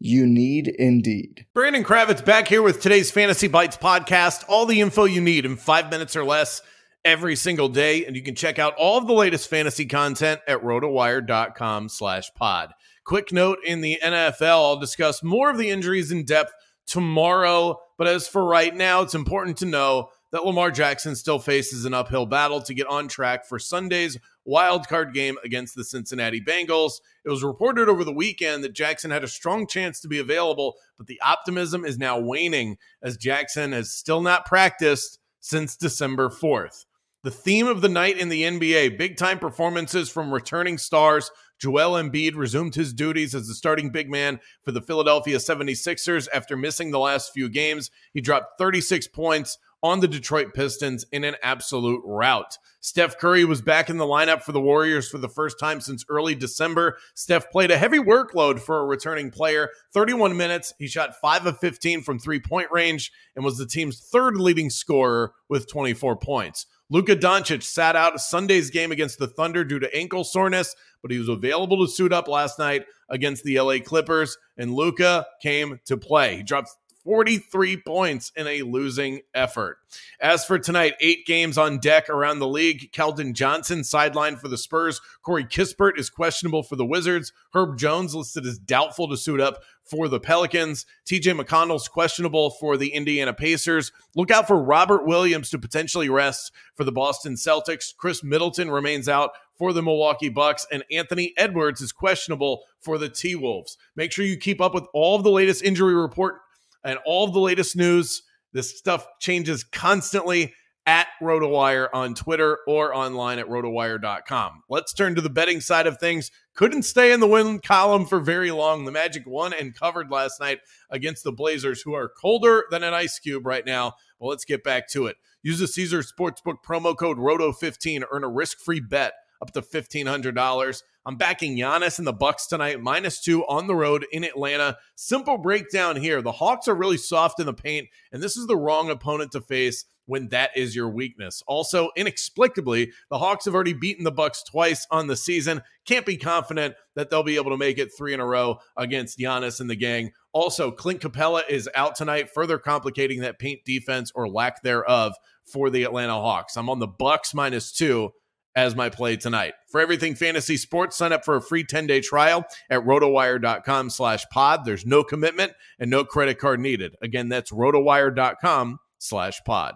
[0.00, 1.46] You need Indeed.
[1.54, 4.44] Brandon Kravitz back here with today's Fantasy Bites podcast.
[4.48, 6.60] All the info you need in five minutes or less
[7.04, 8.04] every single day.
[8.04, 12.72] And you can check out all of the latest fantasy content at rotowire.com slash pod.
[13.04, 16.52] Quick note in the NFL, I'll discuss more of the injuries in depth
[16.86, 17.78] tomorrow.
[17.96, 21.94] But as for right now, it's important to know that Lamar Jackson still faces an
[21.94, 26.94] uphill battle to get on track for Sunday's wild card game against the Cincinnati Bengals.
[27.24, 30.74] It was reported over the weekend that Jackson had a strong chance to be available,
[30.98, 36.84] but the optimism is now waning as Jackson has still not practiced since December 4th.
[37.22, 41.30] The theme of the night in the NBA, big time performances from returning stars.
[41.60, 46.56] Joel Embiid resumed his duties as the starting big man for the Philadelphia 76ers after
[46.56, 47.92] missing the last few games.
[48.12, 52.56] He dropped 36 points on the Detroit Pistons in an absolute rout.
[52.80, 56.06] Steph Curry was back in the lineup for the Warriors for the first time since
[56.08, 56.96] early December.
[57.14, 60.72] Steph played a heavy workload for a returning player 31 minutes.
[60.78, 64.70] He shot 5 of 15 from three point range and was the team's third leading
[64.70, 66.64] scorer with 24 points.
[66.88, 71.18] Luka Doncic sat out Sunday's game against the Thunder due to ankle soreness, but he
[71.18, 75.96] was available to suit up last night against the LA Clippers, and Luka came to
[75.96, 76.36] play.
[76.36, 76.70] He dropped
[77.04, 79.78] 43 points in a losing effort.
[80.20, 82.90] As for tonight, eight games on deck around the league.
[82.92, 85.00] Keldon Johnson sidelined for the Spurs.
[85.22, 87.32] Corey Kispert is questionable for the Wizards.
[87.52, 90.86] Herb Jones listed as doubtful to suit up for the Pelicans.
[91.06, 93.92] TJ McConnell's questionable for the Indiana Pacers.
[94.14, 97.94] Look out for Robert Williams to potentially rest for the Boston Celtics.
[97.94, 103.08] Khris Middleton remains out for the Milwaukee Bucks, and Anthony Edwards is questionable for the
[103.08, 103.76] T Wolves.
[103.94, 106.40] Make sure you keep up with all of the latest injury report
[106.84, 108.22] and all the latest news.
[108.52, 110.54] This stuff changes constantly
[110.86, 114.62] at RotoWire on Twitter or online at rotowire.com.
[114.68, 116.30] Let's turn to the betting side of things.
[116.54, 118.84] Couldn't stay in the win column for very long.
[118.84, 122.94] The Magic won and covered last night against the Blazers, who are colder than an
[122.94, 123.94] ice cube right now.
[124.18, 125.16] Well, let's get back to it.
[125.42, 129.14] Use the Caesar Sportsbook promo code ROTO15 to earn a risk free bet
[129.44, 130.82] up to $1,500.
[131.04, 134.78] I'm backing Giannis and the Bucks tonight, minus two on the road in Atlanta.
[134.94, 136.22] Simple breakdown here.
[136.22, 139.42] The Hawks are really soft in the paint, and this is the wrong opponent to
[139.42, 141.42] face when that is your weakness.
[141.46, 145.60] Also, inexplicably, the Hawks have already beaten the Bucks twice on the season.
[145.86, 149.18] Can't be confident that they'll be able to make it three in a row against
[149.18, 150.12] Giannis and the gang.
[150.32, 155.14] Also, Clint Capela is out tonight, further complicating that paint defense or lack thereof
[155.44, 156.56] for the Atlanta Hawks.
[156.56, 158.12] I'm on the Bucks minus two
[158.56, 159.54] as my play tonight.
[159.68, 164.64] For everything fantasy sports, sign up for a free 10-day trial at rotowire.com slash pod.
[164.64, 166.96] There's no commitment and no credit card needed.
[167.02, 169.74] Again, that's rotowire.com slash pod.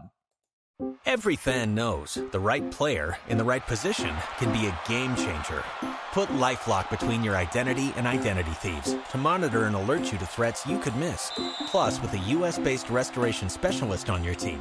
[1.05, 5.65] Every fan knows the right player in the right position can be a game changer.
[6.13, 10.67] Put LifeLock between your identity and identity thieves to monitor and alert you to threats
[10.67, 11.33] you could miss.
[11.67, 14.61] Plus, with a U.S.-based restoration specialist on your team,